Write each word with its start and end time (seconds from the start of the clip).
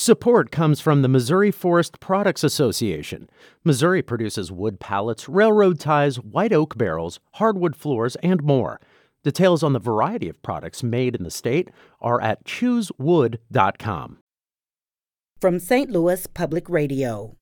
Support 0.00 0.50
comes 0.50 0.80
from 0.80 1.02
the 1.02 1.08
Missouri 1.08 1.50
Forest 1.50 2.00
Products 2.00 2.42
Association. 2.42 3.28
Missouri 3.64 4.00
produces 4.00 4.50
wood 4.50 4.80
pallets, 4.80 5.28
railroad 5.28 5.78
ties, 5.78 6.16
white 6.16 6.54
oak 6.54 6.78
barrels, 6.78 7.20
hardwood 7.32 7.76
floors, 7.76 8.16
and 8.22 8.42
more. 8.42 8.80
Details 9.24 9.62
on 9.62 9.74
the 9.74 9.78
variety 9.78 10.30
of 10.30 10.40
products 10.40 10.82
made 10.82 11.14
in 11.14 11.22
the 11.22 11.30
state 11.30 11.68
are 12.00 12.18
at 12.22 12.44
choosewood.com. 12.44 14.16
From 15.38 15.58
St. 15.58 15.90
Louis 15.90 16.26
Public 16.28 16.70
Radio. 16.70 17.36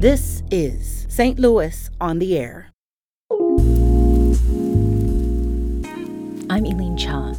This 0.00 0.42
is 0.50 1.06
St. 1.08 1.38
Louis 1.38 1.90
on 2.00 2.18
the 2.18 2.36
Air. 2.36 2.72
I'm 6.50 6.64
Elaine 6.66 6.96
Cha. 6.96 7.36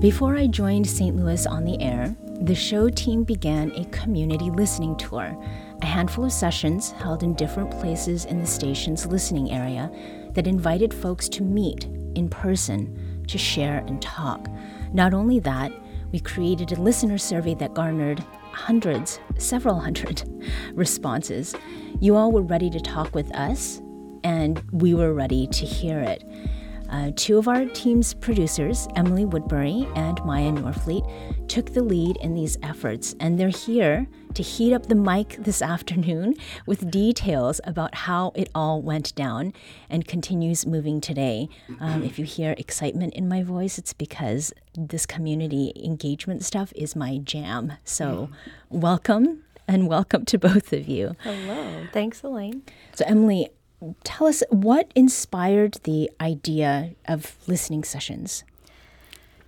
Before 0.00 0.36
I 0.36 0.46
joined 0.46 0.88
St. 0.88 1.16
Louis 1.16 1.44
on 1.44 1.64
the 1.64 1.82
Air, 1.82 2.14
the 2.42 2.54
show 2.54 2.88
team 2.88 3.24
began 3.24 3.72
a 3.72 3.84
community 3.86 4.48
listening 4.48 4.96
tour, 4.96 5.36
a 5.82 5.86
handful 5.86 6.24
of 6.24 6.32
sessions 6.32 6.92
held 6.92 7.24
in 7.24 7.34
different 7.34 7.72
places 7.72 8.24
in 8.24 8.38
the 8.38 8.46
station's 8.46 9.06
listening 9.06 9.50
area 9.50 9.90
that 10.34 10.46
invited 10.46 10.94
folks 10.94 11.28
to 11.30 11.42
meet 11.42 11.86
in 12.14 12.28
person 12.28 13.24
to 13.26 13.38
share 13.38 13.78
and 13.88 14.00
talk. 14.00 14.48
Not 14.92 15.14
only 15.14 15.40
that, 15.40 15.72
we 16.12 16.20
created 16.20 16.70
a 16.70 16.80
listener 16.80 17.18
survey 17.18 17.54
that 17.56 17.74
garnered 17.74 18.20
hundreds, 18.52 19.18
several 19.36 19.80
hundred 19.80 20.22
responses. 20.74 21.56
You 21.98 22.14
all 22.14 22.30
were 22.30 22.42
ready 22.42 22.70
to 22.70 22.78
talk 22.78 23.16
with 23.16 23.34
us, 23.34 23.82
and 24.22 24.62
we 24.70 24.94
were 24.94 25.12
ready 25.12 25.48
to 25.48 25.66
hear 25.66 25.98
it. 25.98 26.22
Uh, 26.90 27.10
two 27.16 27.38
of 27.38 27.48
our 27.48 27.66
team's 27.66 28.14
producers, 28.14 28.88
Emily 28.96 29.24
Woodbury 29.24 29.86
and 29.94 30.24
Maya 30.24 30.50
Norfleet, 30.50 31.48
took 31.48 31.72
the 31.72 31.82
lead 31.82 32.16
in 32.18 32.34
these 32.34 32.56
efforts, 32.62 33.14
and 33.20 33.38
they're 33.38 33.48
here 33.48 34.06
to 34.34 34.42
heat 34.42 34.72
up 34.72 34.86
the 34.86 34.94
mic 34.94 35.36
this 35.38 35.60
afternoon 35.74 36.34
with 36.66 36.90
details 36.90 37.60
about 37.64 37.94
how 37.94 38.32
it 38.34 38.48
all 38.54 38.80
went 38.80 39.14
down 39.14 39.52
and 39.90 40.06
continues 40.06 40.66
moving 40.66 41.00
today. 41.00 41.48
Um, 41.80 42.02
if 42.02 42.18
you 42.18 42.24
hear 42.24 42.54
excitement 42.56 43.14
in 43.14 43.28
my 43.28 43.42
voice, 43.42 43.78
it's 43.78 43.92
because 43.92 44.52
this 44.74 45.04
community 45.06 45.72
engagement 45.76 46.44
stuff 46.44 46.72
is 46.74 46.96
my 46.96 47.18
jam. 47.18 47.74
So, 47.84 48.30
welcome 48.70 49.44
and 49.66 49.86
welcome 49.86 50.24
to 50.24 50.38
both 50.38 50.72
of 50.72 50.88
you. 50.88 51.14
Hello. 51.20 51.86
Thanks, 51.92 52.22
Elaine. 52.22 52.62
So, 52.94 53.04
Emily, 53.06 53.50
tell 54.04 54.26
us 54.26 54.42
what 54.50 54.90
inspired 54.94 55.74
the 55.84 56.10
idea 56.20 56.92
of 57.06 57.36
listening 57.46 57.84
sessions? 57.84 58.44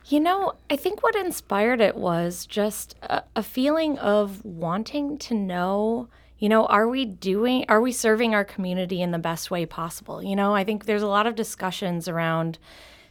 You 0.06 0.20
know, 0.20 0.54
I 0.68 0.76
think 0.76 1.02
what 1.02 1.14
inspired 1.14 1.80
it 1.80 1.96
was 1.96 2.46
just 2.46 2.96
a, 3.02 3.22
a, 3.36 3.42
feeling 3.44 3.96
of 3.98 4.44
wanting 4.44 5.18
to 5.18 5.34
know, 5.34 6.08
you 6.38 6.48
know, 6.48 6.66
are 6.66 6.88
we 6.88 7.04
doing, 7.04 7.64
are 7.68 7.80
we 7.80 7.92
serving 7.92 8.34
our 8.34 8.44
community 8.44 9.02
in 9.02 9.12
the 9.12 9.20
best 9.20 9.52
way 9.52 9.66
possible? 9.66 10.20
You 10.20 10.34
know, 10.34 10.52
I 10.52 10.64
think 10.64 10.86
there's 10.86 11.02
a 11.02 11.06
lot 11.06 11.28
of 11.28 11.36
discussions 11.36 12.08
around 12.08 12.58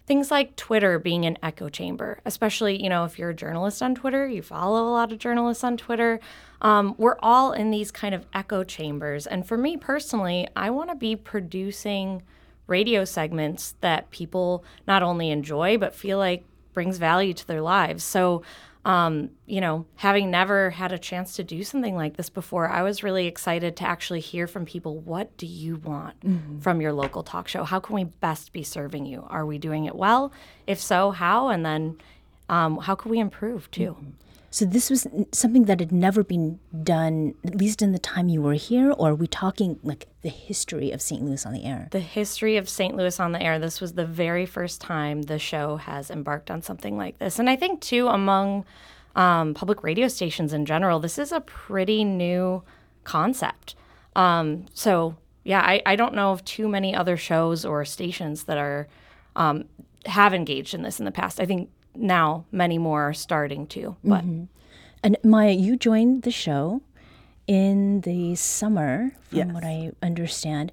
things 0.08 0.31
like 0.31 0.56
Twitter 0.56 1.00
being 1.00 1.25
an 1.25 1.38
echo 1.44 1.70
chamber, 1.70 2.20
especially, 2.25 2.81
you 2.81 2.90
know, 2.90 3.06
if 3.06 3.17
you're 3.17 3.30
a 3.30 3.36
journalist 3.36 3.81
on 3.81 3.95
Twitter, 3.95 4.28
you 4.28 4.42
follow 4.42 4.86
a 4.86 4.92
lot 4.92 5.14
of 5.14 5.20
journalists 5.20 5.64
on 5.64 5.78
Twitter. 5.78 6.20
Um, 6.61 6.95
we're 6.97 7.17
all 7.19 7.53
in 7.53 7.71
these 7.71 7.91
kind 7.91 8.13
of 8.13 8.25
echo 8.33 8.63
chambers. 8.63 9.25
And 9.25 9.47
for 9.47 9.57
me 9.57 9.77
personally, 9.77 10.47
I 10.55 10.69
want 10.69 10.89
to 10.89 10.95
be 10.95 11.16
producing 11.16 12.21
radio 12.67 13.05
segments 13.05 13.75
that 13.81 14.11
people 14.11 14.63
not 14.88 15.01
only 15.01 15.31
enjoy, 15.31 15.77
but 15.77 15.95
feel 15.95 16.17
like 16.17 16.43
brings 16.73 16.97
value 16.97 17.33
to 17.33 17.47
their 17.47 17.61
lives. 17.61 18.03
So 18.03 18.43
um, 18.85 19.31
you 19.45 19.59
know, 19.59 19.85
having 19.97 20.31
never 20.31 20.69
had 20.69 20.91
a 20.91 20.97
chance 20.97 21.35
to 21.35 21.43
do 21.43 21.63
something 21.63 21.95
like 21.95 22.16
this 22.16 22.29
before, 22.29 22.69
I 22.69 22.81
was 22.81 23.03
really 23.03 23.27
excited 23.27 23.75
to 23.77 23.83
actually 23.83 24.21
hear 24.21 24.47
from 24.47 24.66
people 24.66 24.97
what 24.97 25.35
do 25.38 25.45
you 25.45 25.75
want 25.75 26.19
mm-hmm. 26.22 26.59
from 26.59 26.79
your 26.79 26.94
local 26.94 27.22
talk 27.22 27.47
show? 27.47 27.66
How 27.66 27.79
can 27.79 27.94
we 27.94 28.05
best 28.05 28.53
be 28.53 28.63
serving 28.63 29.05
you? 29.05 29.25
Are 29.29 29.45
we 29.45 29.57
doing 29.57 29.85
it 29.85 29.95
well? 29.95 30.31
If 30.66 30.79
so, 30.79 31.11
how? 31.11 31.50
And 31.50 31.66
then 31.66 31.97
um, 32.47 32.78
how 32.78 32.95
can 32.95 33.11
we 33.11 33.19
improve 33.19 33.69
too? 33.69 33.97
Mm-hmm. 34.00 34.09
So 34.51 34.65
this 34.65 34.89
was 34.89 35.07
something 35.31 35.65
that 35.65 35.79
had 35.79 35.91
never 35.91 36.23
been 36.23 36.59
done, 36.83 37.35
at 37.45 37.55
least 37.55 37.81
in 37.81 37.91
the 37.91 37.99
time 37.99 38.29
you 38.29 38.41
were 38.41 38.53
here, 38.53 38.91
or 38.91 39.09
are 39.09 39.15
we 39.15 39.27
talking 39.27 39.79
like 39.83 40.07
the 40.21 40.29
history 40.29 40.91
of 40.91 41.01
St. 41.01 41.23
Louis 41.23 41.45
on 41.45 41.53
the 41.53 41.65
Air? 41.65 41.87
The 41.91 41.99
history 41.99 42.57
of 42.57 42.67
St. 42.67 42.95
Louis 42.95 43.19
on 43.19 43.31
the 43.31 43.41
Air. 43.41 43.59
This 43.59 43.79
was 43.79 43.93
the 43.93 44.05
very 44.05 44.45
first 44.45 44.81
time 44.81 45.23
the 45.23 45.39
show 45.39 45.77
has 45.77 46.09
embarked 46.09 46.49
on 46.49 46.61
something 46.61 46.97
like 46.97 47.19
this, 47.19 47.37
and 47.37 47.49
I 47.49 47.55
think 47.55 47.81
too 47.81 48.07
among 48.07 48.65
um, 49.15 49.53
public 49.53 49.83
radio 49.83 50.07
stations 50.07 50.53
in 50.53 50.66
general, 50.66 50.99
this 50.99 51.19
is 51.19 51.31
a 51.31 51.41
pretty 51.41 52.03
new 52.03 52.63
concept. 53.03 53.75
Um, 54.16 54.66
so 54.73 55.16
yeah, 55.43 55.61
I, 55.61 55.81
I 55.85 55.95
don't 55.95 56.13
know 56.13 56.31
of 56.31 56.43
too 56.45 56.67
many 56.67 56.95
other 56.95 57.17
shows 57.17 57.66
or 57.66 57.85
stations 57.85 58.43
that 58.45 58.57
are 58.57 58.87
um, 59.35 59.66
have 60.05 60.33
engaged 60.33 60.73
in 60.73 60.81
this 60.81 60.99
in 60.99 61.05
the 61.05 61.11
past. 61.11 61.39
I 61.39 61.45
think 61.45 61.69
now 61.95 62.45
many 62.51 62.77
more 62.77 63.09
are 63.09 63.13
starting 63.13 63.67
to. 63.67 63.95
But 64.03 64.22
mm-hmm. 64.23 64.45
and 65.03 65.17
Maya, 65.23 65.51
you 65.51 65.75
joined 65.75 66.23
the 66.23 66.31
show 66.31 66.81
in 67.47 68.01
the 68.01 68.35
summer, 68.35 69.11
from 69.29 69.38
yes. 69.38 69.47
what 69.47 69.63
I 69.63 69.91
understand. 70.03 70.72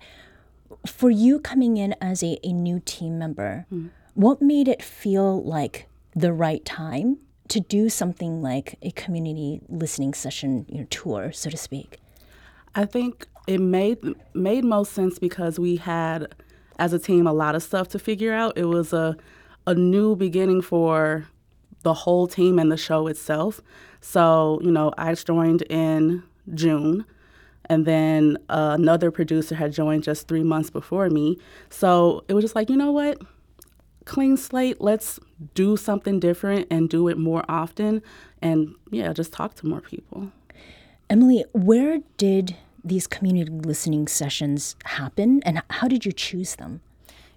For 0.87 1.11
you 1.11 1.41
coming 1.41 1.79
in 1.79 1.95
as 2.01 2.23
a, 2.23 2.39
a 2.45 2.53
new 2.53 2.83
team 2.85 3.19
member, 3.19 3.67
mm. 3.73 3.91
what 4.15 4.43
made 4.43 4.69
it 4.69 4.83
feel 4.83 5.43
like 5.43 5.89
the 6.15 6.33
right 6.33 6.65
time 6.65 7.19
to 7.49 7.61
do 7.61 7.89
something 7.89 8.43
like 8.43 8.77
a 8.83 8.91
community 8.91 9.61
listening 9.69 10.13
session 10.13 10.67
you 10.69 10.81
know, 10.81 10.87
tour, 10.91 11.33
so 11.33 11.49
to 11.49 11.57
speak? 11.57 11.99
I 12.75 12.85
think 12.85 13.27
it 13.47 13.61
made 13.61 13.99
made 14.35 14.65
most 14.65 14.93
sense 14.93 15.19
because 15.19 15.59
we 15.59 15.77
had, 15.77 16.35
as 16.79 16.93
a 16.93 16.99
team, 16.99 17.27
a 17.27 17.33
lot 17.33 17.55
of 17.55 17.63
stuff 17.63 17.89
to 17.89 17.99
figure 17.99 18.33
out. 18.33 18.59
It 18.59 18.67
was 18.67 18.93
a 18.93 19.17
a 19.67 19.75
new 19.75 20.17
beginning 20.17 20.63
for 20.63 21.27
the 21.83 21.95
whole 21.95 22.27
team 22.27 22.59
and 22.59 22.71
the 22.71 22.77
show 22.77 23.07
itself. 23.07 23.61
So, 24.01 24.61
you 24.63 24.71
know, 24.71 24.93
I 24.99 25.15
joined 25.15 25.63
in 25.63 26.23
June, 26.55 27.05
and 27.67 27.85
then 27.85 28.39
uh, 28.49 28.77
another 28.79 29.11
producer 29.11 29.55
had 29.55 29.73
joined 29.73 30.05
just 30.05 30.29
three 30.29 30.45
months 30.45 30.71
before 30.71 31.11
me. 31.11 31.39
So 31.71 32.25
it 32.29 32.35
was 32.35 32.45
just 32.45 32.55
like, 32.55 32.71
you 32.71 32.77
know 32.77 32.93
what? 32.93 33.21
Clean 34.05 34.37
slate, 34.37 34.81
let's 34.81 35.19
do 35.55 35.77
something 35.77 36.21
different 36.21 36.69
and 36.71 36.89
do 36.89 37.09
it 37.09 37.19
more 37.19 37.45
often. 37.49 38.03
And 38.41 38.75
yeah, 38.91 39.13
just 39.13 39.33
talk 39.33 39.55
to 39.57 39.67
more 39.67 39.81
people. 39.81 40.31
Emily, 41.11 41.45
where 41.53 41.99
did 42.17 42.57
these 42.85 43.09
community 43.09 43.51
listening 43.51 44.07
sessions 44.07 44.77
happen 44.85 45.43
and 45.45 45.63
how 45.71 45.89
did 45.89 46.07
you 46.07 46.13
choose 46.13 46.55
them? 46.55 46.81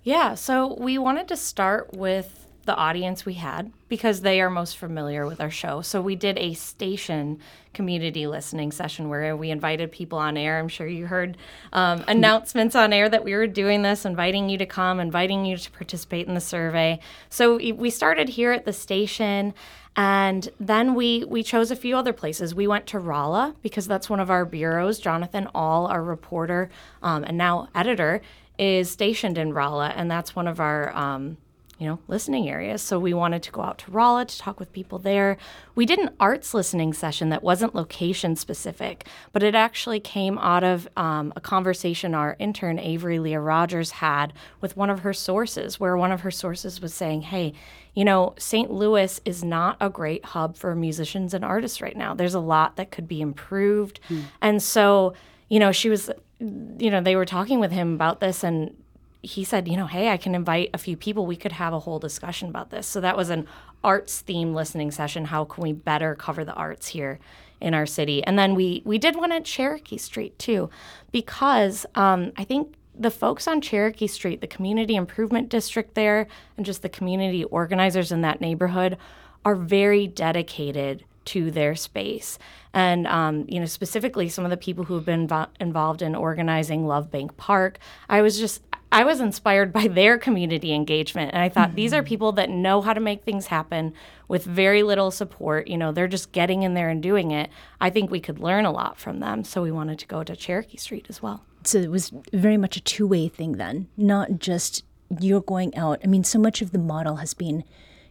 Yeah, 0.04 0.36
so 0.36 0.76
we 0.80 0.98
wanted 0.98 1.28
to 1.28 1.36
start 1.36 1.94
with 1.94 2.48
the 2.66 2.76
audience 2.76 3.26
we 3.26 3.34
had 3.34 3.72
because 3.88 4.22
they 4.22 4.40
are 4.40 4.50
most 4.50 4.78
familiar 4.78 5.26
with 5.26 5.42
our 5.42 5.50
show. 5.50 5.82
So 5.82 6.02
we 6.02 6.16
did 6.16 6.38
a 6.38 6.54
station 6.54 7.40
community 7.74 8.28
listening 8.28 8.72
session 8.72 9.10
where 9.10 9.36
we 9.36 9.50
invited 9.50 9.92
people 9.92 10.20
on 10.20 10.38
air. 10.38 10.60
I'm 10.60 10.68
sure 10.68 10.88
you 10.88 11.08
heard 11.08 11.36
um, 11.74 12.04
announcements 12.08 12.76
on 12.76 12.94
air 12.94 13.10
that 13.10 13.24
we 13.24 13.34
were 13.34 13.48
doing 13.48 13.82
this, 13.82 14.06
inviting 14.06 14.50
you 14.50 14.58
to 14.60 14.66
come, 14.68 15.00
inviting 15.00 15.46
you 15.46 15.58
to 15.58 15.72
participate 15.72 16.28
in 16.28 16.36
the 16.36 16.42
survey. 16.42 17.00
So 17.30 17.58
we 17.58 17.90
started 17.90 18.30
here 18.30 18.52
at 18.52 18.66
the 18.66 18.74
station. 18.74 19.54
And 19.96 20.48
then 20.60 20.94
we 20.94 21.26
we 21.26 21.44
chose 21.44 21.72
a 21.72 21.76
few 21.76 21.98
other 21.98 22.14
places. 22.14 22.56
We 22.56 22.68
went 22.68 22.86
to 22.88 23.00
Rolla 23.00 23.56
because 23.62 23.88
that's 23.88 24.10
one 24.10 24.20
of 24.20 24.30
our 24.30 24.46
bureaus. 24.46 25.00
Jonathan 25.00 25.48
Ahl, 25.54 25.88
our 25.88 26.04
reporter 26.04 26.70
um, 27.02 27.24
and 27.24 27.38
now 27.38 27.68
editor, 27.76 28.22
is 28.60 28.92
stationed 28.92 29.38
in 29.38 29.54
Rolla, 29.54 29.94
and 29.96 30.12
that's 30.12 30.36
one 30.36 30.48
of 30.48 30.60
our 30.60 30.96
um, 30.96 31.38
you 31.80 31.88
know 31.88 31.98
listening 32.10 32.50
areas. 32.50 32.82
So 32.82 33.00
we 33.00 33.14
wanted 33.14 33.42
to 33.44 33.52
go 33.52 33.62
out 33.62 33.80
to 33.80 33.92
Rolla 33.92 34.26
to 34.26 34.38
talk 34.38 34.60
with 34.60 34.74
people 34.74 35.00
there. 35.00 35.38
We 35.76 35.86
did 35.86 35.98
an 35.98 36.12
arts 36.20 36.54
listening 36.54 36.94
session 36.94 37.30
that 37.30 37.42
wasn't 37.42 37.74
location 37.74 38.36
specific, 38.36 39.08
but 39.32 39.42
it 39.42 39.56
actually 39.56 40.02
came 40.02 40.38
out 40.40 40.66
of 40.66 40.90
um, 40.98 41.32
a 41.38 41.42
conversation 41.42 42.14
our 42.14 42.36
intern 42.38 42.78
Avery 42.78 43.18
Leah 43.18 43.40
Rogers 43.40 43.92
had 43.92 44.34
with 44.60 44.76
one 44.76 44.90
of 44.90 45.00
her 45.00 45.14
sources, 45.14 45.80
where 45.80 45.96
one 45.96 46.12
of 46.12 46.22
her 46.22 46.32
sources 46.32 46.80
was 46.82 46.94
saying, 46.94 47.24
"Hey." 47.24 47.54
You 47.96 48.06
know, 48.06 48.36
St. 48.38 48.72
Louis 48.72 49.20
is 49.26 49.44
not 49.44 49.76
a 49.82 49.90
great 49.90 50.24
hub 50.24 50.56
for 50.56 50.74
musicians 50.74 51.34
and 51.34 51.44
artists 51.44 51.82
right 51.82 51.98
now. 51.98 52.14
There's 52.14 52.36
a 52.36 52.40
lot 52.40 52.78
that 52.78 52.92
could 52.92 53.10
be 53.10 53.20
improved. 53.20 54.00
Mm. 54.10 54.24
And 54.42 54.64
so, 54.64 55.16
you 55.50 55.60
know, 55.60 55.74
she 55.74 55.90
was 55.90 56.10
you 56.40 56.90
know, 56.90 57.02
they 57.02 57.16
were 57.16 57.26
talking 57.26 57.60
with 57.60 57.72
him 57.72 57.94
about 57.94 58.20
this 58.20 58.44
and 58.44 58.76
he 59.22 59.44
said, 59.44 59.68
you 59.68 59.76
know, 59.76 59.88
hey, 59.88 60.10
I 60.10 60.18
can 60.18 60.34
invite 60.34 60.70
a 60.74 60.78
few 60.78 60.96
people. 60.96 61.26
We 61.26 61.36
could 61.36 61.52
have 61.52 61.74
a 61.74 61.80
whole 61.80 62.00
discussion 62.00 62.48
about 62.48 62.70
this. 62.70 62.88
So 62.88 63.02
that 63.02 63.18
was 63.18 63.30
an 63.30 63.48
arts 63.84 64.22
theme 64.22 64.54
listening 64.54 64.92
session. 64.92 65.26
How 65.26 65.44
can 65.44 65.62
we 65.62 65.74
better 65.74 66.16
cover 66.16 66.46
the 66.46 66.54
arts 66.54 66.88
here 66.88 67.20
in 67.60 67.74
our 67.74 67.86
city? 67.86 68.24
And 68.24 68.40
then 68.40 68.56
we 68.56 68.82
we 68.86 68.98
did 68.98 69.18
one 69.18 69.34
at 69.34 69.44
Cherokee 69.44 69.98
Street 69.98 70.40
too, 70.40 70.70
because 71.12 71.86
um, 71.96 72.32
I 72.38 72.46
think 72.46 72.76
the 72.98 73.12
folks 73.12 73.48
on 73.48 73.60
Cherokee 73.60 74.08
Street, 74.08 74.40
the 74.40 74.48
community 74.48 74.96
improvement 74.96 75.50
district 75.50 75.96
there, 75.96 76.28
and 76.56 76.66
just 76.66 76.82
the 76.82 76.90
community 76.90 77.44
organizers 77.46 78.12
in 78.12 78.22
that 78.22 78.40
neighborhood 78.40 78.98
are 79.44 79.56
very 79.56 80.08
dedicated 80.08 81.04
to 81.30 81.52
their 81.52 81.76
space. 81.76 82.40
And, 82.74 83.06
um, 83.08 83.46
you 83.48 83.60
know, 83.60 83.66
specifically 83.66 84.30
some 84.30 84.46
of 84.46 84.52
the 84.52 84.58
people 84.58 84.84
who 84.84 84.96
have 84.96 85.06
been 85.06 85.28
vo- 85.28 85.48
involved 85.60 86.02
in 86.02 86.16
organizing 86.16 86.88
Love 86.88 87.12
Bank 87.12 87.38
Park, 87.38 87.78
I 88.10 88.22
was 88.22 88.40
just, 88.40 88.64
I 88.92 89.04
was 89.04 89.20
inspired 89.20 89.72
by 89.80 89.88
their 89.88 90.18
community 90.18 90.74
engagement. 90.74 91.32
And 91.34 91.42
I 91.42 91.50
thought 91.50 91.70
mm-hmm. 91.70 91.76
these 91.76 91.94
are 91.94 92.02
people 92.02 92.32
that 92.34 92.50
know 92.50 92.82
how 92.82 92.94
to 92.94 93.00
make 93.00 93.24
things 93.24 93.48
happen 93.48 93.94
with 94.28 94.44
very 94.44 94.82
little 94.82 95.12
support. 95.12 95.68
You 95.68 95.78
know, 95.78 95.92
they're 95.92 96.08
just 96.08 96.32
getting 96.32 96.64
in 96.64 96.74
there 96.74 96.90
and 96.90 97.02
doing 97.02 97.30
it. 97.30 97.50
I 97.80 97.92
think 97.92 98.10
we 98.10 98.20
could 98.20 98.40
learn 98.40 98.66
a 98.66 98.72
lot 98.72 99.00
from 99.00 99.20
them. 99.20 99.44
So 99.44 99.62
we 99.62 99.72
wanted 99.72 100.00
to 100.00 100.08
go 100.08 100.24
to 100.24 100.36
Cherokee 100.36 100.78
Street 100.78 101.06
as 101.10 101.22
well. 101.22 101.44
So 101.64 101.78
it 101.78 101.92
was 101.92 102.12
very 102.34 102.58
much 102.58 102.76
a 102.78 102.82
two 102.82 103.06
way 103.06 103.28
thing 103.28 103.54
then, 103.54 103.88
not 103.98 104.40
just 104.40 104.84
you're 105.20 105.42
going 105.42 105.76
out. 105.76 106.00
I 106.04 106.08
mean, 106.08 106.24
so 106.24 106.40
much 106.40 106.62
of 106.62 106.72
the 106.72 106.80
model 106.80 107.18
has 107.18 107.34
been 107.34 107.64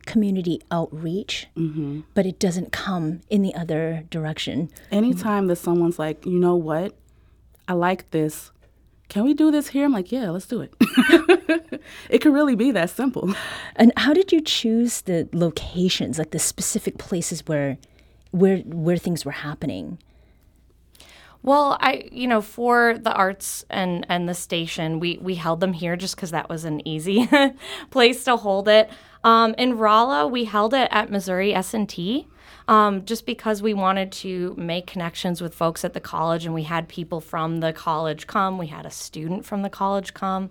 community 0.09 0.61
outreach, 0.71 1.47
mm-hmm. 1.55 2.01
but 2.15 2.25
it 2.25 2.41
doesn't 2.41 2.73
come 2.73 3.21
in 3.29 3.43
the 3.43 3.55
other 3.55 4.05
direction. 4.09 4.71
Anytime 4.91 5.47
that 5.49 5.57
someone's 5.57 5.99
like, 5.99 6.25
you 6.25 6.41
know 6.41 6.57
what, 6.57 6.97
I 7.69 7.75
like 7.75 8.11
this. 8.11 8.51
Can 9.11 9.25
we 9.25 9.35
do 9.35 9.51
this 9.51 9.69
here? 9.69 9.85
I'm 9.85 9.93
like, 9.93 10.11
yeah, 10.11 10.31
let's 10.31 10.47
do 10.47 10.63
it. 10.63 10.75
it 12.09 12.19
could 12.21 12.33
really 12.33 12.55
be 12.55 12.71
that 12.73 12.89
simple. 12.89 13.35
And 13.77 13.93
how 13.99 14.15
did 14.15 14.33
you 14.33 14.41
choose 14.41 15.03
the 15.03 15.29
locations, 15.33 16.19
like 16.19 16.31
the 16.31 16.39
specific 16.39 16.97
places 16.97 17.47
where 17.47 17.77
where 18.31 18.59
where 18.59 18.97
things 18.97 19.27
were 19.27 19.33
happening? 19.33 19.99
Well, 21.43 21.77
I 21.81 22.09
you 22.11 22.27
know 22.27 22.41
for 22.41 22.99
the 22.99 23.13
arts 23.13 23.65
and 23.71 24.05
and 24.09 24.29
the 24.29 24.35
station, 24.35 25.01
we 25.01 25.19
we 25.21 25.35
held 25.37 25.61
them 25.61 25.75
here 25.75 25.97
just 25.97 26.17
because 26.17 26.31
that 26.31 26.49
was 26.49 26.65
an 26.65 26.87
easy 26.87 27.29
place 27.91 28.25
to 28.25 28.37
hold 28.37 28.69
it. 28.69 28.91
Um, 29.25 29.55
in 29.59 29.79
Rolla, 29.79 30.27
we 30.27 30.45
held 30.45 30.75
it 30.75 30.89
at 30.91 31.11
Missouri 31.11 31.55
S&T. 31.55 32.27
Um, 32.67 33.07
just 33.07 33.25
because 33.25 33.63
we 33.63 33.73
wanted 33.73 34.13
to 34.13 34.55
make 34.59 34.87
connections 34.87 35.41
with 35.41 35.55
folks 35.55 35.87
at 35.87 35.95
the 35.95 36.01
college, 36.01 36.45
and 36.45 36.55
we 36.55 36.65
had 36.65 36.87
people 36.87 37.23
from 37.23 37.61
the 37.61 37.73
college 37.73 38.27
come. 38.27 38.59
We 38.59 38.67
had 38.67 38.85
a 38.85 38.91
student 38.91 39.47
from 39.47 39.63
the 39.63 39.71
college 39.71 40.13
come. 40.13 40.51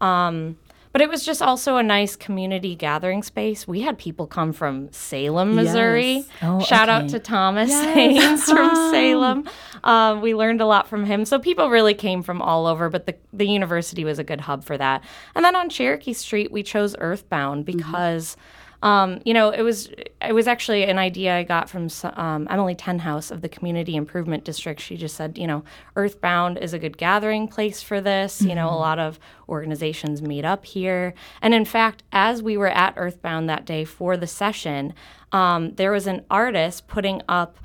Um, 0.00 0.56
but 0.98 1.04
it 1.04 1.10
was 1.10 1.24
just 1.24 1.40
also 1.40 1.76
a 1.76 1.82
nice 1.84 2.16
community 2.16 2.74
gathering 2.74 3.22
space. 3.22 3.68
We 3.68 3.82
had 3.82 3.98
people 3.98 4.26
come 4.26 4.52
from 4.52 4.90
Salem, 4.90 5.54
Missouri. 5.54 6.12
Yes. 6.12 6.28
Oh, 6.42 6.58
Shout 6.58 6.88
okay. 6.88 7.04
out 7.04 7.08
to 7.10 7.20
Thomas 7.20 7.70
yes. 7.70 7.94
Haynes 7.94 8.42
from 8.50 8.74
Salem. 8.90 9.48
Uh, 9.84 10.18
we 10.20 10.34
learned 10.34 10.60
a 10.60 10.66
lot 10.66 10.88
from 10.88 11.04
him. 11.04 11.24
So 11.24 11.38
people 11.38 11.70
really 11.70 11.94
came 11.94 12.24
from 12.24 12.42
all 12.42 12.66
over, 12.66 12.90
but 12.90 13.06
the, 13.06 13.14
the 13.32 13.46
university 13.46 14.04
was 14.04 14.18
a 14.18 14.24
good 14.24 14.40
hub 14.40 14.64
for 14.64 14.76
that. 14.76 15.04
And 15.36 15.44
then 15.44 15.54
on 15.54 15.68
Cherokee 15.68 16.14
Street, 16.14 16.50
we 16.50 16.64
chose 16.64 16.96
Earthbound 16.98 17.64
mm-hmm. 17.64 17.76
because. 17.78 18.32
Mm-hmm 18.32 18.64
um, 18.82 19.20
you 19.24 19.34
know, 19.34 19.50
it 19.50 19.62
was 19.62 19.90
it 20.22 20.32
was 20.32 20.46
actually 20.46 20.84
an 20.84 20.98
idea 20.98 21.36
I 21.36 21.42
got 21.42 21.68
from 21.68 21.88
um, 22.14 22.46
Emily 22.48 22.76
Tenhouse 22.76 23.30
of 23.30 23.40
the 23.40 23.48
Community 23.48 23.96
Improvement 23.96 24.44
District. 24.44 24.80
She 24.80 24.96
just 24.96 25.16
said, 25.16 25.36
you 25.36 25.46
know, 25.48 25.64
Earthbound 25.96 26.58
is 26.58 26.72
a 26.72 26.78
good 26.78 26.96
gathering 26.96 27.48
place 27.48 27.82
for 27.82 28.00
this. 28.00 28.38
Mm-hmm. 28.38 28.50
You 28.50 28.54
know, 28.54 28.68
a 28.68 28.70
mm-hmm. 28.70 28.80
lot 28.80 28.98
of 29.00 29.18
organizations 29.48 30.22
meet 30.22 30.44
up 30.44 30.64
here, 30.64 31.14
and 31.42 31.54
in 31.54 31.64
fact, 31.64 32.04
as 32.12 32.40
we 32.42 32.56
were 32.56 32.68
at 32.68 32.94
Earthbound 32.96 33.48
that 33.48 33.64
day 33.64 33.84
for 33.84 34.16
the 34.16 34.28
session, 34.28 34.94
um, 35.32 35.74
there 35.74 35.90
was 35.90 36.06
an 36.06 36.24
artist 36.30 36.86
putting 36.86 37.20
up 37.28 37.58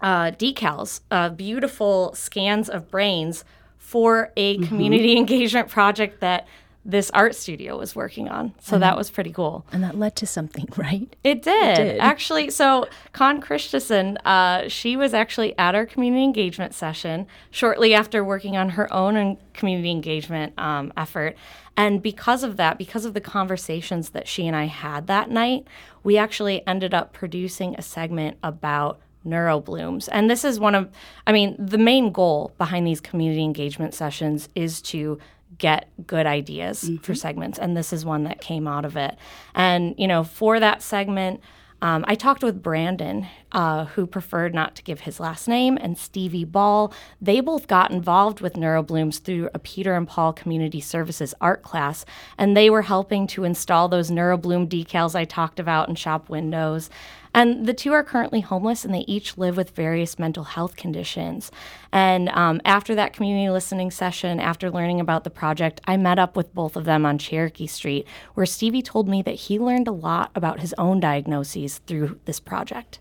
uh, 0.00 0.30
decals, 0.30 1.00
uh, 1.10 1.30
beautiful 1.30 2.14
scans 2.14 2.68
of 2.68 2.88
brains 2.88 3.44
for 3.76 4.32
a 4.36 4.56
mm-hmm. 4.56 4.66
community 4.66 5.16
engagement 5.16 5.68
project 5.68 6.20
that 6.20 6.46
this 6.88 7.10
art 7.10 7.34
studio 7.34 7.76
was 7.76 7.94
working 7.94 8.28
on. 8.28 8.54
So 8.62 8.74
and 8.74 8.82
that 8.82 8.96
was 8.96 9.10
pretty 9.10 9.30
cool. 9.30 9.66
And 9.70 9.84
that 9.84 9.98
led 9.98 10.16
to 10.16 10.26
something, 10.26 10.66
right? 10.76 11.14
It 11.22 11.42
did. 11.42 11.78
It 11.78 11.84
did. 11.84 12.00
Actually, 12.00 12.48
so 12.48 12.88
Con 13.12 13.42
Christensen, 13.42 14.16
uh, 14.24 14.68
she 14.68 14.96
was 14.96 15.12
actually 15.12 15.56
at 15.58 15.74
our 15.74 15.84
community 15.84 16.24
engagement 16.24 16.72
session 16.72 17.26
shortly 17.50 17.92
after 17.92 18.24
working 18.24 18.56
on 18.56 18.70
her 18.70 18.90
own 18.90 19.36
community 19.52 19.90
engagement 19.90 20.54
um, 20.58 20.90
effort. 20.96 21.36
And 21.76 22.02
because 22.02 22.42
of 22.42 22.56
that, 22.56 22.78
because 22.78 23.04
of 23.04 23.12
the 23.12 23.20
conversations 23.20 24.10
that 24.10 24.26
she 24.26 24.46
and 24.46 24.56
I 24.56 24.64
had 24.64 25.08
that 25.08 25.30
night, 25.30 25.66
we 26.02 26.16
actually 26.16 26.66
ended 26.66 26.94
up 26.94 27.12
producing 27.12 27.74
a 27.76 27.82
segment 27.82 28.38
about 28.42 28.98
neuroblooms. 29.26 30.08
And 30.10 30.30
this 30.30 30.42
is 30.42 30.58
one 30.58 30.74
of, 30.74 30.88
I 31.26 31.32
mean, 31.32 31.54
the 31.58 31.76
main 31.76 32.12
goal 32.12 32.52
behind 32.56 32.86
these 32.86 33.00
community 33.00 33.44
engagement 33.44 33.92
sessions 33.92 34.48
is 34.54 34.80
to 34.82 35.18
get 35.58 35.88
good 36.06 36.26
ideas 36.26 36.84
mm-hmm. 36.84 36.96
for 36.96 37.14
segments. 37.14 37.58
And 37.58 37.76
this 37.76 37.92
is 37.92 38.04
one 38.04 38.24
that 38.24 38.40
came 38.40 38.66
out 38.66 38.84
of 38.84 38.96
it. 38.96 39.16
And, 39.54 39.94
you 39.98 40.06
know, 40.06 40.24
for 40.24 40.58
that 40.60 40.82
segment, 40.82 41.40
um, 41.80 42.04
I 42.08 42.16
talked 42.16 42.42
with 42.42 42.60
Brandon, 42.60 43.28
uh, 43.52 43.84
who 43.84 44.04
preferred 44.04 44.52
not 44.52 44.74
to 44.76 44.82
give 44.82 45.00
his 45.00 45.20
last 45.20 45.46
name, 45.46 45.78
and 45.80 45.96
Stevie 45.96 46.44
Ball. 46.44 46.92
They 47.20 47.40
both 47.40 47.68
got 47.68 47.92
involved 47.92 48.40
with 48.40 48.54
Neuroblooms 48.54 49.22
through 49.22 49.48
a 49.54 49.60
Peter 49.60 49.94
and 49.94 50.08
Paul 50.08 50.32
Community 50.32 50.80
Services 50.80 51.34
art 51.40 51.62
class, 51.62 52.04
and 52.36 52.56
they 52.56 52.68
were 52.68 52.82
helping 52.82 53.28
to 53.28 53.44
install 53.44 53.88
those 53.88 54.10
Neurobloom 54.10 54.68
decals 54.68 55.14
I 55.14 55.24
talked 55.24 55.60
about 55.60 55.88
in 55.88 55.94
shop 55.94 56.28
windows. 56.28 56.90
And 57.34 57.66
the 57.66 57.74
two 57.74 57.92
are 57.92 58.02
currently 58.02 58.40
homeless 58.40 58.84
and 58.84 58.94
they 58.94 59.04
each 59.06 59.36
live 59.36 59.56
with 59.56 59.70
various 59.70 60.18
mental 60.18 60.44
health 60.44 60.76
conditions. 60.76 61.50
And 61.92 62.28
um, 62.30 62.60
after 62.64 62.94
that 62.94 63.12
community 63.12 63.50
listening 63.50 63.90
session, 63.90 64.40
after 64.40 64.70
learning 64.70 65.00
about 65.00 65.24
the 65.24 65.30
project, 65.30 65.80
I 65.86 65.96
met 65.96 66.18
up 66.18 66.36
with 66.36 66.54
both 66.54 66.76
of 66.76 66.84
them 66.84 67.04
on 67.04 67.18
Cherokee 67.18 67.66
Street, 67.66 68.06
where 68.34 68.46
Stevie 68.46 68.82
told 68.82 69.08
me 69.08 69.22
that 69.22 69.34
he 69.34 69.58
learned 69.58 69.88
a 69.88 69.92
lot 69.92 70.30
about 70.34 70.60
his 70.60 70.74
own 70.78 71.00
diagnoses 71.00 71.78
through 71.86 72.18
this 72.24 72.40
project. 72.40 73.00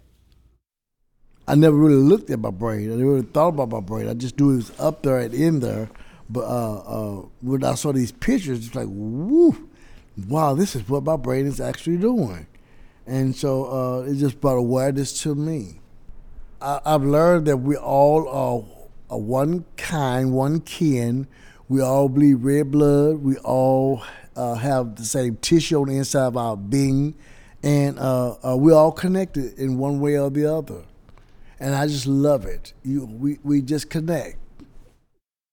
I 1.48 1.56
never 1.56 1.78
really 1.78 1.96
looked 1.96 2.30
at 2.30 2.40
my 2.40 2.52
brain. 2.52 2.92
I 2.92 2.96
never 2.96 3.14
really 3.14 3.26
thought 3.26 3.50
about 3.50 3.70
my 3.70 3.80
brain. 3.80 4.10
I 4.10 4.14
just 4.14 4.38
knew 4.38 4.52
it 4.52 4.56
was 4.58 4.80
up 4.80 5.04
there 5.04 5.20
and 5.20 5.34
in 5.34 5.62
there. 5.62 5.90
But 6.30 6.42
uh, 6.44 6.78
uh, 6.80 7.26
when 7.42 7.64
I 7.64 7.76
saw 7.76 7.94
these 7.94 8.12
pictures, 8.12 8.66
it's 8.66 8.76
like, 8.76 8.88
woo, 8.90 9.70
wow, 10.28 10.54
this 10.56 10.76
is 10.76 10.88
what 10.90 11.04
my 11.04 11.16
brain 11.16 11.46
is 11.46 11.62
actually 11.62 11.98
doing. 11.98 12.48
And 13.08 13.34
so 13.34 13.66
uh, 13.66 14.02
it 14.02 14.16
just 14.16 14.42
brought 14.42 14.58
awareness 14.58 15.22
to 15.22 15.34
me. 15.34 15.80
I, 16.62 16.82
have 16.86 17.04
learned 17.04 17.48
that 17.48 17.58
we 17.58 17.78
all 17.78 18.28
are, 18.28 19.18
one 19.18 19.64
kind, 19.78 20.34
one 20.34 20.60
kin. 20.60 21.28
We 21.70 21.82
all 21.82 22.10
bleed 22.10 22.36
red 22.36 22.72
blood. 22.72 23.20
We 23.20 23.38
all 23.38 24.04
uh, 24.36 24.56
have 24.56 24.98
the 24.98 25.06
same 25.06 25.38
tissue 25.38 25.80
on 25.80 25.88
the 25.88 25.98
inside 25.98 26.28
of 26.28 26.38
our 26.38 26.58
being. 26.58 27.16
And 27.64 27.98
uh, 27.98 28.36
uh, 28.44 28.58
we're 28.58 28.76
all 28.76 28.92
connected 28.92 29.58
in 29.58 29.78
one 29.78 30.02
way 30.02 30.20
or 30.20 30.30
the 30.30 30.46
other. 30.54 30.84
And 31.60 31.74
I 31.74 31.88
just 31.88 32.06
love 32.06 32.46
it. 32.46 32.74
You, 32.84 33.06
we, 33.06 33.40
we 33.44 33.62
just 33.62 33.90
connect. 33.90 34.38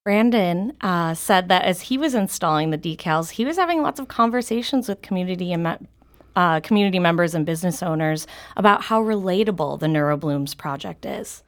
Brandon 0.05 0.77
uh, 0.83 1.15
said 1.15 1.49
that 1.49 1.65
as 1.65 1.83
he 1.83 1.97
was 1.97 2.15
installing 2.15 2.71
the 2.71 2.77
decals, 2.77 3.31
he 3.31 3.45
was 3.45 3.57
having 3.57 3.81
lots 3.81 3.99
of 3.99 4.07
conversations 4.07 4.87
with 4.87 5.01
community 5.01 5.51
and 5.51 5.89
uh, 6.37 6.61
community 6.61 6.99
members 6.99 7.35
and 7.35 7.47
business 7.47 7.83
owners 7.83 8.27
about 8.57 8.83
how 8.85 9.03
relatable 9.03 9.79
the 9.79 9.87
Neuroblooms 9.87 10.57
project 10.57 11.07
is. 11.07 11.43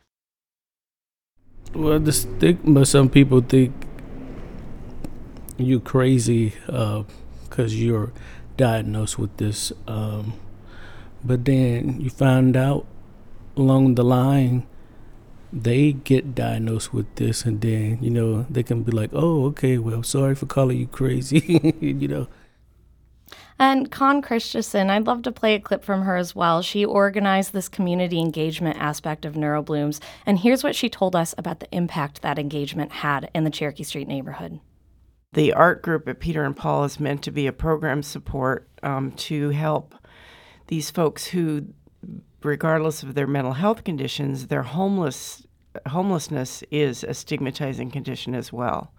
Well, 1.75 1.99
the 1.99 2.13
stigma, 2.13 2.87
some 2.87 3.09
people 3.09 3.41
think 3.41 3.75
you 5.59 5.81
crazy 5.81 6.55
because 6.67 7.73
uh, 7.73 7.77
you're 7.77 8.13
diagnosed 8.57 9.19
with 9.19 9.37
this. 9.37 9.73
Um, 9.87 10.35
but 11.25 11.45
then 11.45 12.01
you 12.01 12.11
find 12.11 12.57
out 12.57 12.87
along 13.57 13.95
the 13.95 14.05
line 14.05 14.67
they 15.53 15.93
get 15.93 16.35
diagnosed 16.35 16.93
with 16.93 17.13
this 17.15 17.45
and 17.45 17.61
then 17.61 17.99
you 18.03 18.11
know 18.11 18.45
they 18.51 18.63
can 18.63 18.83
be 18.83 18.93
like 18.93 19.11
oh 19.13 19.47
okay 19.47 19.79
well 19.79 20.03
sorry 20.03 20.35
for 20.35 20.47
calling 20.47 20.77
you 20.77 20.87
crazy 20.87 21.75
you 21.81 22.09
know 22.09 22.27
and 23.59 23.91
Con 23.91 24.23
Christensen, 24.23 24.91
I'd 24.91 25.07
love 25.07 25.23
to 25.23 25.33
play 25.33 25.55
a 25.55 25.61
clip 25.61 25.85
from 25.85 26.03
her 26.03 26.17
as 26.17 26.35
well. 26.35 26.63
She 26.63 26.85
organized 26.85 27.53
this 27.53 27.69
community 27.69 28.19
engagement 28.21 28.79
aspect 28.79 29.25
of 29.25 29.35
Neuroblooms, 29.35 30.01
and 30.25 30.39
here's 30.39 30.63
what 30.63 30.77
she 30.77 30.89
told 30.89 31.17
us 31.17 31.35
about 31.39 31.61
the 31.61 31.75
impact 31.75 32.23
that 32.23 32.39
engagement 32.39 32.93
had 32.93 33.31
in 33.35 33.45
the 33.45 33.51
Cherokee 33.51 33.83
Street 33.83 34.09
neighborhood. 34.09 34.61
The 35.33 35.53
art 35.53 35.83
group 35.83 36.09
at 36.09 36.21
Peter 36.21 36.45
and 36.45 36.57
Paul 36.57 36.85
is 36.85 37.01
meant 37.01 37.23
to 37.23 37.31
be 37.31 37.47
a 37.47 37.53
program 37.53 38.03
support 38.03 38.69
um, 38.83 39.13
to 39.13 39.51
help 39.51 39.95
these 40.69 40.91
folks 40.91 41.27
who, 41.27 41.67
regardless 42.43 43.03
of 43.03 43.15
their 43.15 43.27
mental 43.27 43.53
health 43.53 43.85
conditions, 43.85 44.47
their 44.47 44.63
homeless 44.63 45.47
homelessness 45.89 46.65
is 46.71 47.05
a 47.05 47.13
stigmatizing 47.13 47.91
condition 47.91 48.35
as 48.35 48.53
well. 48.53 48.93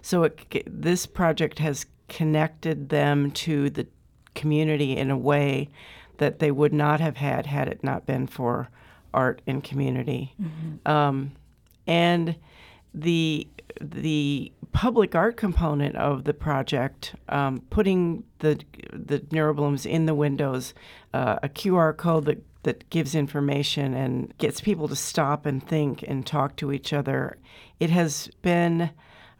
So 0.00 0.24
it, 0.24 0.62
this 0.66 1.04
project 1.04 1.58
has 1.58 1.84
connected 2.12 2.90
them 2.90 3.30
to 3.30 3.70
the 3.70 3.86
community 4.34 4.96
in 4.96 5.10
a 5.10 5.16
way 5.16 5.68
that 6.18 6.38
they 6.38 6.50
would 6.50 6.72
not 6.72 7.00
have 7.00 7.16
had 7.16 7.46
had 7.46 7.68
it 7.68 7.82
not 7.82 8.06
been 8.06 8.26
for 8.26 8.68
art 9.14 9.40
and 9.46 9.64
community. 9.64 10.34
Mm-hmm. 10.40 10.90
Um, 10.90 11.32
and 11.86 12.36
the 12.94 13.48
the 13.80 14.52
public 14.72 15.14
art 15.14 15.36
component 15.36 15.96
of 15.96 16.24
the 16.24 16.34
project, 16.34 17.14
um, 17.30 17.62
putting 17.70 18.24
the 18.40 18.60
the 18.92 19.20
neuroblooms 19.20 19.86
in 19.86 20.04
the 20.04 20.14
windows, 20.14 20.74
uh, 21.14 21.38
a 21.42 21.48
QR 21.48 21.96
code 21.96 22.26
that 22.26 22.44
that 22.64 22.88
gives 22.90 23.14
information 23.14 23.94
and 23.94 24.36
gets 24.38 24.60
people 24.60 24.86
to 24.86 24.96
stop 24.96 25.46
and 25.46 25.66
think 25.66 26.04
and 26.06 26.26
talk 26.26 26.56
to 26.56 26.72
each 26.72 26.92
other. 26.92 27.38
It 27.80 27.90
has 27.90 28.30
been 28.42 28.90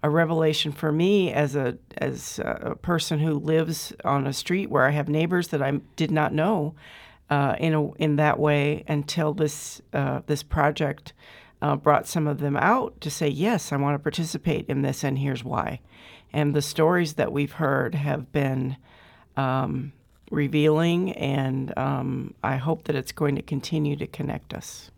a 0.02 0.10
revelation 0.10 0.72
for 0.72 0.90
me 0.90 1.32
as 1.32 1.54
a 1.54 1.78
as 1.98 2.40
a 2.40 2.76
person 2.82 3.20
who 3.20 3.34
lives 3.34 3.92
on 4.04 4.26
a 4.26 4.32
street 4.32 4.70
where 4.70 4.84
I 4.84 4.90
have 4.90 5.08
neighbors 5.08 5.48
that 5.48 5.62
I 5.62 5.80
did 5.96 6.10
not 6.10 6.32
know 6.32 6.74
uh, 7.30 7.54
in 7.58 7.72
a, 7.72 7.92
in 7.94 8.16
that 8.16 8.38
way 8.38 8.84
until 8.88 9.32
this 9.32 9.80
uh, 9.92 10.20
this 10.26 10.42
project 10.42 11.12
uh, 11.62 11.76
brought 11.76 12.08
some 12.08 12.26
of 12.26 12.40
them 12.40 12.56
out 12.56 13.00
to 13.00 13.10
say 13.10 13.28
yes, 13.28 13.72
I 13.72 13.76
want 13.76 13.94
to 13.94 14.02
participate 14.02 14.66
in 14.68 14.82
this, 14.82 15.04
and 15.04 15.18
here's 15.18 15.44
why. 15.44 15.80
And 16.32 16.54
the 16.54 16.62
stories 16.62 17.14
that 17.14 17.32
we've 17.32 17.52
heard 17.52 17.94
have 17.94 18.32
been 18.32 18.76
um, 19.36 19.92
revealing, 20.30 21.12
and 21.12 21.76
um, 21.78 22.34
I 22.42 22.56
hope 22.56 22.84
that 22.84 22.96
it's 22.96 23.12
going 23.12 23.36
to 23.36 23.42
continue 23.42 23.96
to 23.96 24.06
connect 24.06 24.52
us. 24.52 24.90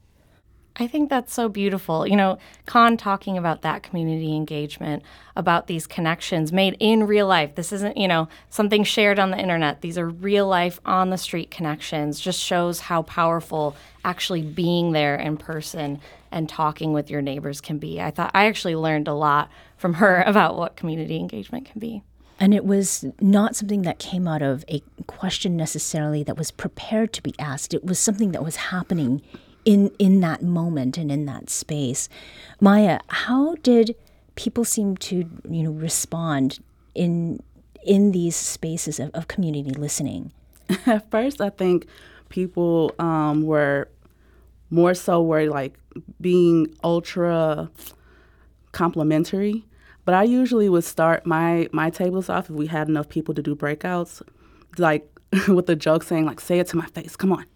I 0.77 0.89
think 0.89 1.09
that's 1.09 1.33
so 1.33 1.49
beautiful. 1.49 2.05
You 2.05 2.17
know, 2.17 2.39
Con 2.67 2.97
talking 2.97 3.39
about 3.39 3.63
that 3.63 3.85
community 3.85 4.35
engagement, 4.35 5.05
about 5.37 5.69
these 5.69 5.87
connections 5.87 6.53
made 6.53 6.77
in 6.81 7.07
real 7.07 7.29
life. 7.29 7.55
This 7.55 7.73
isn't, 7.73 7.97
you 7.97 8.09
know, 8.09 8.29
something 8.51 8.83
shared 8.83 9.21
on 9.21 9.31
the 9.31 9.39
internet. 9.39 9.83
These 9.83 9.99
are 9.99 10.09
real 10.09 10.49
life, 10.49 10.81
on 10.85 11.11
the 11.11 11.19
street 11.19 11.51
connections, 11.53 12.19
just 12.19 12.41
shows 12.41 12.81
how 12.81 13.03
powerful 13.03 13.77
actually 14.05 14.43
being 14.43 14.93
there 14.93 15.15
in 15.15 15.37
person 15.37 16.01
and 16.33 16.49
talking 16.49 16.93
with 16.93 17.09
your 17.09 17.23
neighbors 17.23 17.61
can 17.61 17.79
be. 17.79 18.01
I 18.01 18.11
thought 18.11 18.33
I 18.35 18.47
actually 18.47 18.75
learned 18.75 19.07
a 19.07 19.15
lot 19.15 19.51
from 19.77 19.95
her 19.95 20.23
about 20.27 20.57
what 20.57 20.77
community 20.77 21.19
engagement 21.19 21.71
can 21.71 21.79
be. 21.79 22.03
And 22.41 22.53
it 22.53 22.65
was 22.65 23.05
not 23.21 23.55
something 23.55 23.83
that 23.83 24.01
came 24.01 24.27
out 24.27 24.43
of 24.43 24.65
a 24.69 24.83
question 25.07 25.57
necessarily 25.57 26.25
that 26.25 26.37
was 26.37 26.51
prepared 26.51 27.13
to 27.13 27.23
be 27.23 27.33
asked. 27.39 27.73
It 27.73 27.85
was 27.85 28.01
something 28.01 28.33
that 28.33 28.43
was 28.43 28.57
happening 28.57 29.23
in 29.65 29.91
in 29.99 30.21
that 30.21 30.43
moment 30.43 30.99
and 30.99 31.11
in 31.11 31.27
that 31.27 31.51
space. 31.51 32.09
Maya, 32.61 33.01
how 33.09 33.55
did 33.57 33.97
people 34.35 34.65
seem 34.65 34.97
to 34.97 35.29
you 35.49 35.63
know 35.63 35.73
respond 35.73 36.59
in 36.95 37.41
in 37.85 38.13
these 38.13 38.37
spaces 38.37 38.99
of, 39.01 39.11
of 39.15 39.29
community 39.29 39.71
listening? 39.71 40.33
At 40.87 41.11
first, 41.11 41.41
I 41.41 41.51
think 41.51 41.87
people 42.29 42.95
um, 42.99 43.43
were 43.43 43.89
more 44.71 44.95
so 44.95 45.23
were 45.23 45.47
like 45.47 45.79
being 46.21 46.75
ultra 46.83 47.71
complimentary. 48.73 49.65
But 50.05 50.15
I 50.15 50.25
usually 50.25 50.69
would 50.69 50.85
start 50.85 51.25
my 51.25 51.69
my 51.73 51.91
tables 51.91 52.29
off 52.29 52.51
if 52.51 52.57
we 52.57 52.67
had 52.67 52.89
enough 52.89 53.09
people 53.09 53.35
to 53.35 53.43
do 53.43 53.55
breakouts, 53.55 54.21
like 54.77 55.09
with 55.49 55.69
a 55.71 55.77
joke 55.77 56.03
saying 56.03 56.27
like, 56.27 56.41
"Say 56.41 56.59
it 56.59 56.67
to 56.69 56.77
my 56.77 56.87
face, 56.87 57.17
come 57.17 57.33
on." 57.33 57.47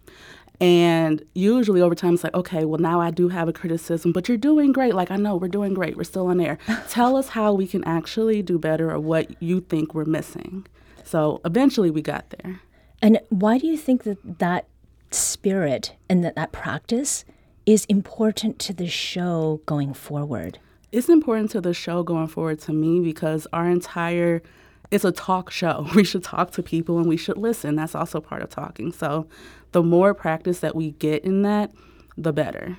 And 0.61 1.23
usually 1.33 1.81
over 1.81 1.95
time, 1.95 2.15
it's 2.15 2.23
like, 2.23 2.33
okay, 2.33 2.65
well, 2.65 2.79
now 2.79 2.99
I 2.99 3.11
do 3.11 3.29
have 3.29 3.47
a 3.47 3.53
criticism, 3.53 4.11
but 4.11 4.27
you're 4.27 4.37
doing 4.37 4.73
great. 4.73 4.93
Like, 4.93 5.09
I 5.09 5.15
know 5.15 5.37
we're 5.37 5.47
doing 5.47 5.73
great. 5.73 5.95
We're 5.95 6.03
still 6.03 6.27
on 6.27 6.41
air. 6.41 6.57
Tell 6.89 7.15
us 7.15 7.29
how 7.29 7.53
we 7.53 7.65
can 7.65 7.83
actually 7.85 8.41
do 8.41 8.59
better 8.59 8.91
or 8.91 8.99
what 8.99 9.41
you 9.41 9.61
think 9.61 9.93
we're 9.93 10.05
missing. 10.05 10.67
So 11.05 11.39
eventually 11.45 11.89
we 11.89 12.01
got 12.01 12.29
there. 12.31 12.61
And 13.01 13.19
why 13.29 13.57
do 13.57 13.67
you 13.67 13.77
think 13.77 14.03
that 14.03 14.39
that 14.39 14.67
spirit 15.11 15.95
and 16.09 16.23
that, 16.23 16.35
that 16.35 16.51
practice 16.51 17.23
is 17.65 17.85
important 17.85 18.59
to 18.59 18.73
the 18.73 18.87
show 18.87 19.61
going 19.65 19.93
forward? 19.93 20.59
It's 20.91 21.07
important 21.07 21.51
to 21.51 21.61
the 21.61 21.73
show 21.73 22.03
going 22.03 22.27
forward 22.27 22.59
to 22.61 22.73
me 22.73 22.99
because 22.99 23.47
our 23.53 23.69
entire 23.69 24.41
it's 24.91 25.05
a 25.05 25.11
talk 25.11 25.51
show. 25.51 25.87
We 25.95 26.03
should 26.03 26.23
talk 26.23 26.51
to 26.51 26.63
people 26.63 26.97
and 26.97 27.07
we 27.07 27.17
should 27.17 27.37
listen. 27.37 27.75
That's 27.75 27.95
also 27.95 28.21
part 28.21 28.41
of 28.41 28.49
talking. 28.49 28.91
So 28.91 29.27
the 29.71 29.83
more 29.83 30.13
practice 30.13 30.59
that 30.59 30.75
we 30.75 30.91
get 30.91 31.23
in 31.23 31.41
that, 31.43 31.71
the 32.17 32.33
better. 32.33 32.77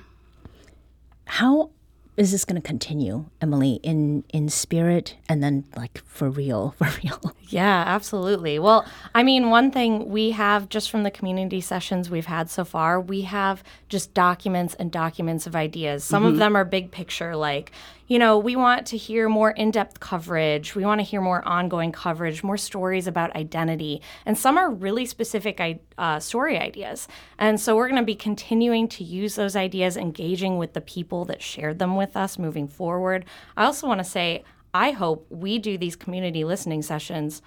How 1.25 1.71
is 2.17 2.31
this 2.31 2.45
going 2.45 2.61
to 2.61 2.67
continue, 2.67 3.25
Emily, 3.41 3.79
in 3.83 4.23
in 4.33 4.49
spirit 4.49 5.15
and 5.29 5.41
then 5.41 5.63
like 5.75 6.03
for 6.05 6.29
real, 6.29 6.71
for 6.77 6.89
real? 7.03 7.19
Yeah, 7.47 7.83
absolutely. 7.87 8.59
Well, 8.59 8.85
I 9.15 9.23
mean, 9.23 9.49
one 9.49 9.71
thing 9.71 10.09
we 10.09 10.31
have 10.31 10.69
just 10.69 10.91
from 10.91 11.03
the 11.03 11.11
community 11.11 11.61
sessions 11.61 12.09
we've 12.09 12.25
had 12.25 12.49
so 12.49 12.65
far, 12.65 12.99
we 12.99 13.21
have 13.21 13.63
just 13.89 14.13
documents 14.13 14.73
and 14.75 14.91
documents 14.91 15.47
of 15.47 15.55
ideas. 15.55 16.03
Some 16.03 16.23
mm-hmm. 16.23 16.33
of 16.33 16.37
them 16.37 16.55
are 16.55 16.65
big 16.65 16.91
picture, 16.91 17.35
like 17.35 17.71
you 18.11 18.19
know, 18.19 18.37
we 18.37 18.57
want 18.57 18.87
to 18.87 18.97
hear 18.97 19.29
more 19.29 19.51
in 19.51 19.71
depth 19.71 20.01
coverage. 20.01 20.75
We 20.75 20.83
want 20.83 20.99
to 20.99 21.03
hear 21.03 21.21
more 21.21 21.47
ongoing 21.47 21.93
coverage, 21.93 22.43
more 22.43 22.57
stories 22.57 23.07
about 23.07 23.33
identity. 23.37 24.01
And 24.25 24.37
some 24.37 24.57
are 24.57 24.69
really 24.69 25.05
specific 25.05 25.61
uh, 25.97 26.19
story 26.19 26.59
ideas. 26.59 27.07
And 27.39 27.57
so 27.57 27.73
we're 27.77 27.87
going 27.87 28.01
to 28.01 28.05
be 28.05 28.15
continuing 28.15 28.89
to 28.89 29.05
use 29.05 29.35
those 29.35 29.55
ideas, 29.55 29.95
engaging 29.95 30.57
with 30.57 30.73
the 30.73 30.81
people 30.81 31.23
that 31.23 31.41
shared 31.41 31.79
them 31.79 31.95
with 31.95 32.17
us 32.17 32.37
moving 32.37 32.67
forward. 32.67 33.23
I 33.55 33.63
also 33.63 33.87
want 33.87 33.99
to 33.99 34.03
say, 34.03 34.43
I 34.73 34.91
hope 34.91 35.25
we 35.29 35.57
do 35.57 35.77
these 35.77 35.95
community 35.95 36.43
listening 36.43 36.81
sessions 36.81 37.41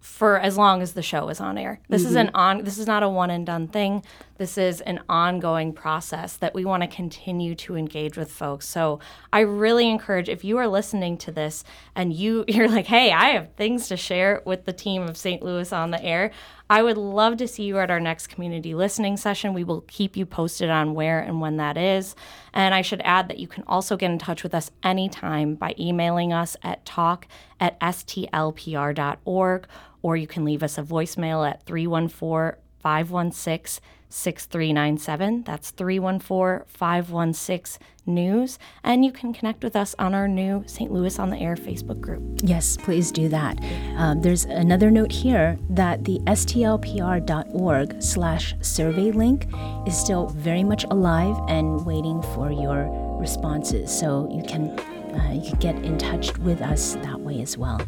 for 0.00 0.40
as 0.40 0.56
long 0.56 0.80
as 0.80 0.94
the 0.94 1.02
show 1.02 1.28
is 1.28 1.42
on 1.42 1.58
air. 1.58 1.78
This 1.90 2.02
mm-hmm. 2.02 2.10
is 2.10 2.16
an 2.16 2.30
on 2.32 2.64
this 2.64 2.78
is 2.78 2.86
not 2.86 3.02
a 3.02 3.08
one 3.08 3.28
and 3.28 3.44
done 3.44 3.68
thing. 3.68 4.02
This 4.40 4.56
is 4.56 4.80
an 4.80 5.00
ongoing 5.06 5.74
process 5.74 6.38
that 6.38 6.54
we 6.54 6.64
want 6.64 6.82
to 6.82 6.86
continue 6.86 7.54
to 7.56 7.76
engage 7.76 8.16
with 8.16 8.32
folks. 8.32 8.66
So 8.66 8.98
I 9.34 9.40
really 9.40 9.86
encourage 9.86 10.30
if 10.30 10.44
you 10.44 10.56
are 10.56 10.66
listening 10.66 11.18
to 11.18 11.30
this 11.30 11.62
and 11.94 12.10
you 12.10 12.46
you're 12.48 12.66
like, 12.66 12.86
"Hey, 12.86 13.12
I 13.12 13.32
have 13.32 13.52
things 13.56 13.88
to 13.88 13.98
share 13.98 14.40
with 14.46 14.64
the 14.64 14.72
team 14.72 15.02
of 15.02 15.18
St. 15.18 15.42
Louis 15.42 15.70
on 15.74 15.90
the 15.90 16.02
air." 16.02 16.30
I 16.70 16.82
would 16.82 16.96
love 16.96 17.36
to 17.36 17.46
see 17.46 17.64
you 17.64 17.80
at 17.80 17.90
our 17.90 18.00
next 18.00 18.28
community 18.28 18.74
listening 18.74 19.18
session. 19.18 19.52
We 19.52 19.64
will 19.64 19.82
keep 19.82 20.16
you 20.16 20.24
posted 20.24 20.70
on 20.70 20.94
where 20.94 21.20
and 21.20 21.42
when 21.42 21.58
that 21.58 21.76
is. 21.76 22.16
And 22.54 22.74
I 22.74 22.80
should 22.80 23.02
add 23.04 23.28
that 23.28 23.40
you 23.40 23.46
can 23.46 23.64
also 23.66 23.98
get 23.98 24.10
in 24.10 24.18
touch 24.18 24.42
with 24.42 24.54
us 24.54 24.70
anytime 24.82 25.54
by 25.54 25.74
emailing 25.78 26.32
us 26.32 26.56
at 26.62 26.86
talk 26.86 27.28
at 27.60 27.78
stlpr.org 27.80 29.66
or 30.00 30.16
you 30.16 30.26
can 30.26 30.46
leave 30.46 30.62
us 30.62 30.78
a 30.78 30.82
voicemail 30.82 31.46
at 31.46 31.66
314 31.66 32.58
516 32.82 33.82
6397. 34.10 35.44
That's 35.44 35.70
314 35.70 36.66
516 36.66 37.86
News. 38.06 38.58
And 38.82 39.04
you 39.04 39.12
can 39.12 39.32
connect 39.32 39.62
with 39.62 39.76
us 39.76 39.94
on 39.98 40.14
our 40.14 40.26
new 40.26 40.64
St. 40.66 40.90
Louis 40.90 41.18
on 41.18 41.30
the 41.30 41.36
Air 41.38 41.54
Facebook 41.54 42.00
group. 42.00 42.22
Yes, 42.42 42.76
please 42.76 43.12
do 43.12 43.28
that. 43.28 43.62
Um, 43.96 44.20
there's 44.20 44.44
another 44.46 44.90
note 44.90 45.12
here 45.12 45.58
that 45.68 46.04
the 46.04 46.18
stlpr.org 46.20 48.02
slash 48.02 48.54
survey 48.62 49.12
link 49.12 49.46
is 49.86 49.96
still 49.96 50.28
very 50.28 50.64
much 50.64 50.84
alive 50.84 51.36
and 51.48 51.84
waiting 51.86 52.22
for 52.34 52.50
your 52.50 52.88
responses. 53.20 53.96
So 53.96 54.28
you 54.32 54.42
can, 54.42 54.76
uh, 55.12 55.32
you 55.32 55.42
can 55.50 55.58
get 55.58 55.74
in 55.84 55.98
touch 55.98 56.36
with 56.38 56.60
us 56.62 56.94
that 56.96 57.20
way 57.20 57.40
as 57.42 57.56
well. 57.58 57.80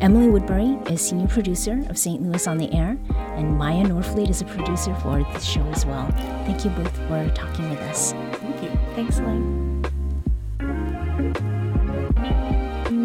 Emily 0.00 0.28
Woodbury 0.28 0.78
is 0.92 1.00
senior 1.00 1.28
producer 1.28 1.82
of 1.88 1.96
St. 1.96 2.22
Louis 2.22 2.46
on 2.46 2.58
the 2.58 2.72
Air, 2.72 2.98
and 3.36 3.56
Maya 3.56 3.84
Norfleet 3.84 4.28
is 4.28 4.42
a 4.42 4.44
producer 4.44 4.94
for 4.96 5.18
the 5.20 5.40
show 5.40 5.62
as 5.68 5.86
well. 5.86 6.10
Thank 6.44 6.64
you 6.64 6.70
both 6.70 6.96
for 7.08 7.30
talking 7.34 7.70
with 7.70 7.80
us. 7.80 8.12
Thank 8.12 8.62
you. 8.62 8.70
Thanks, 8.94 9.18
Elaine. 9.18 9.56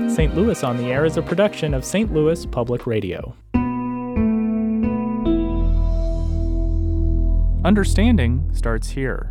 St. 0.09 0.35
Louis 0.35 0.63
on 0.63 0.77
the 0.77 0.91
Air 0.91 1.05
is 1.05 1.17
a 1.17 1.21
production 1.21 1.73
of 1.73 1.85
St. 1.85 2.13
Louis 2.13 2.45
Public 2.45 2.85
Radio. 2.85 3.35
Understanding 7.63 8.49
starts 8.53 8.89
here. 8.89 9.30